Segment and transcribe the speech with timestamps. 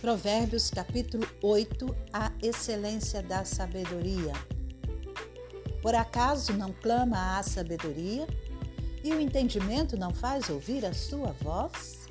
[0.00, 4.32] Provérbios capítulo 8 A excelência da sabedoria.
[5.82, 8.26] Por acaso não clama a sabedoria?
[9.04, 12.08] E o entendimento não faz ouvir a sua voz?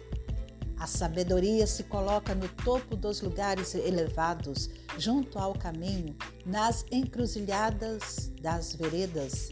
[0.78, 6.16] A sabedoria se coloca no topo dos lugares elevados, junto ao caminho,
[6.46, 9.50] nas encruzilhadas das veredas,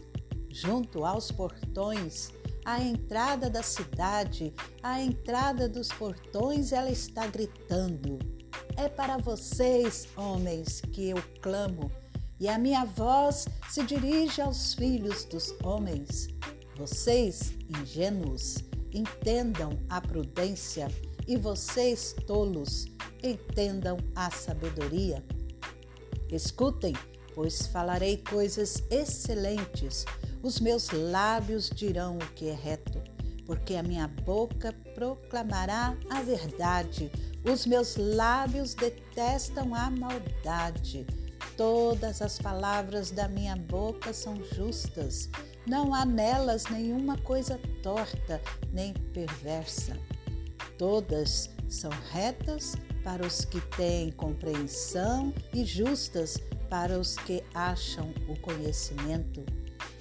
[0.48, 2.30] junto aos portões,
[2.68, 8.18] à entrada da cidade, à entrada dos portões, ela está gritando:
[8.76, 11.90] É para vocês, homens, que eu clamo,
[12.38, 16.28] e a minha voz se dirige aos filhos dos homens.
[16.76, 18.58] Vocês, ingênuos,
[18.92, 20.88] entendam a prudência,
[21.26, 22.84] e vocês, tolos,
[23.22, 25.24] entendam a sabedoria.
[26.30, 26.92] Escutem,
[27.34, 30.04] pois falarei coisas excelentes
[30.42, 33.02] os meus lábios dirão o que é reto,
[33.44, 37.10] porque a minha boca proclamará a verdade.
[37.44, 41.06] Os meus lábios detestam a maldade.
[41.56, 45.28] Todas as palavras da minha boca são justas.
[45.66, 48.40] Não há nelas nenhuma coisa torta
[48.72, 49.96] nem perversa.
[50.76, 56.38] Todas são retas para os que têm compreensão e justas
[56.70, 59.44] para os que acham o conhecimento.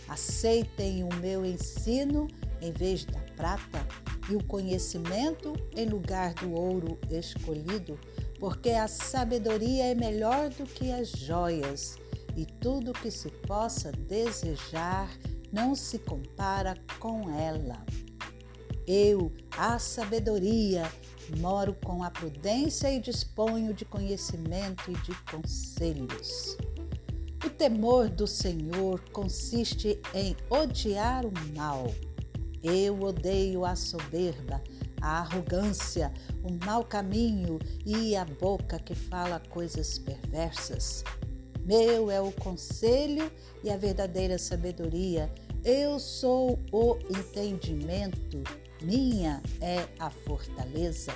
[0.08, 2.28] Aceitem o meu ensino
[2.62, 3.86] em vez da prata
[4.30, 8.00] e o conhecimento em lugar do ouro escolhido,
[8.40, 11.98] porque a sabedoria é melhor do que as joias,
[12.36, 15.10] e tudo que se possa desejar
[15.52, 17.84] não se compara com ela.
[18.86, 20.90] Eu, a sabedoria,
[21.40, 26.58] moro com a prudência e disponho de conhecimento e de conselhos.
[27.46, 31.94] O temor do Senhor consiste em odiar o mal.
[32.64, 34.62] Eu odeio a soberba,
[35.00, 36.12] a arrogância,
[36.44, 41.04] o mau caminho e a boca que fala coisas perversas.
[41.64, 43.32] Meu é o conselho
[43.64, 45.32] e a verdadeira sabedoria.
[45.64, 48.42] Eu sou o entendimento,
[48.82, 51.12] minha é a fortaleza.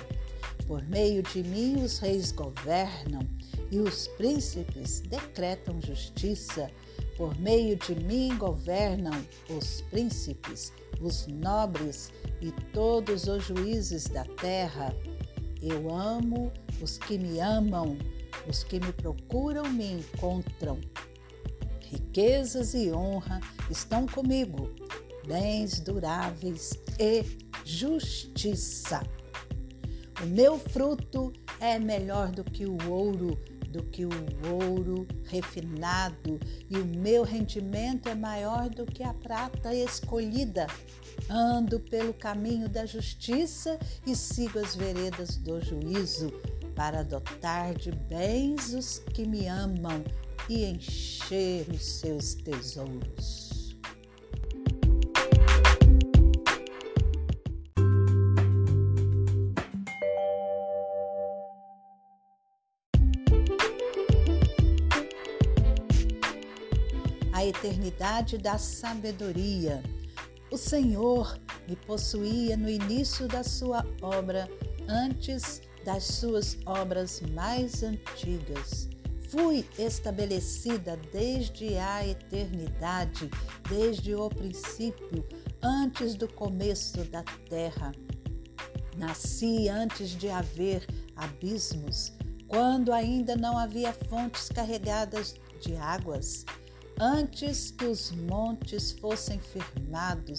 [0.66, 3.26] Por meio de mim os reis governam
[3.72, 6.70] e os príncipes decretam justiça.
[7.16, 12.12] Por meio de mim governam os príncipes, os nobres
[12.42, 14.94] e todos os juízes da terra.
[15.62, 16.52] Eu amo
[16.82, 17.96] os que me amam,
[18.46, 20.78] os que me procuram me encontram.
[21.80, 23.40] Riquezas e honra
[23.70, 24.70] estão comigo,
[25.26, 27.24] bens duráveis e
[27.64, 29.02] justiça.
[30.22, 33.38] O meu fruto é melhor do que o ouro
[33.72, 34.10] do que o
[34.52, 36.38] ouro refinado,
[36.68, 40.66] e o meu rendimento é maior do que a prata escolhida.
[41.28, 46.30] Ando pelo caminho da justiça e sigo as veredas do juízo,
[46.76, 50.04] para dotar de bens os que me amam
[50.48, 53.41] e encher os seus tesouros.
[67.42, 69.82] A eternidade da sabedoria.
[70.48, 71.36] O Senhor
[71.68, 74.48] me possuía no início da sua obra,
[74.88, 78.88] antes das suas obras mais antigas.
[79.28, 83.28] Fui estabelecida desde a eternidade,
[83.68, 85.26] desde o princípio,
[85.60, 87.90] antes do começo da terra.
[88.96, 90.86] Nasci antes de haver
[91.16, 92.12] abismos,
[92.46, 96.44] quando ainda não havia fontes carregadas de águas.
[97.04, 100.38] Antes que os montes fossem firmados,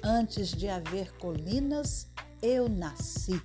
[0.00, 2.06] antes de haver colinas,
[2.40, 3.42] eu nasci.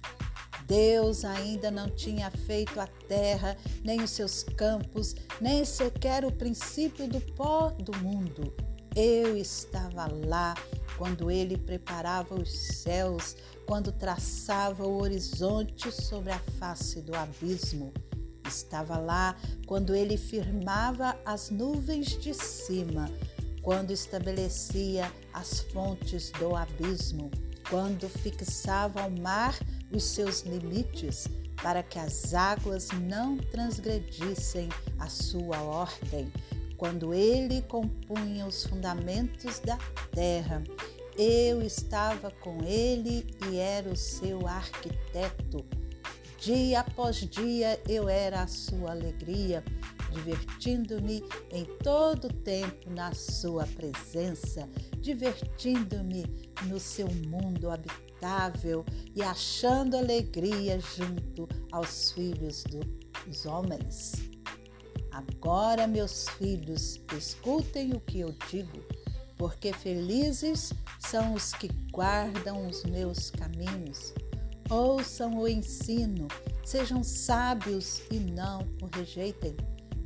[0.67, 7.07] Deus ainda não tinha feito a terra, nem os seus campos, nem sequer o princípio
[7.07, 8.53] do pó do mundo.
[8.95, 10.53] Eu estava lá
[10.95, 13.35] quando ele preparava os céus,
[13.65, 17.91] quando traçava o horizonte sobre a face do abismo.
[18.49, 19.35] Estava lá
[19.67, 23.07] quando ele firmava as nuvens de cima,
[23.61, 27.29] quando estabelecia as fontes do abismo,
[27.69, 29.55] quando fixava ao mar
[29.91, 31.27] os seus limites,
[31.61, 34.67] para que as águas não transgredissem
[34.97, 36.33] a sua ordem,
[36.75, 39.77] quando ele compunha os fundamentos da
[40.11, 40.63] terra.
[41.15, 45.63] Eu estava com ele e era o seu arquiteto.
[46.41, 49.63] Dia após dia eu era a sua alegria,
[50.11, 54.67] divertindo-me em todo o tempo na sua presença,
[54.99, 56.25] divertindo-me
[56.67, 62.65] no seu mundo habitado estável e achando alegria junto aos filhos
[63.25, 64.29] dos homens.
[65.11, 68.83] Agora, meus filhos, escutem o que eu digo,
[69.37, 74.13] porque felizes são os que guardam os meus caminhos.
[74.69, 76.27] Ouçam o ensino,
[76.63, 79.55] sejam sábios e não o rejeitem.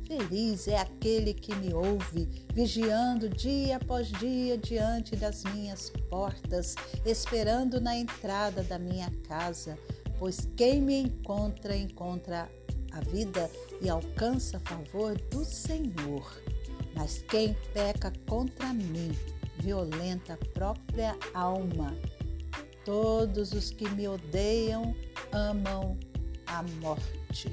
[0.06, 6.74] Feliz é aquele que me ouve, vigiando dia após dia diante das minhas portas,
[7.04, 9.78] esperando na entrada da minha casa,
[10.18, 12.50] pois quem me encontra, encontra
[12.92, 13.50] a vida
[13.82, 16.42] e alcança favor do Senhor.
[16.94, 19.14] Mas quem peca contra mim,
[19.58, 21.94] violenta a própria alma.
[22.84, 24.94] Todos os que me odeiam
[25.32, 25.98] amam
[26.46, 27.50] a morte.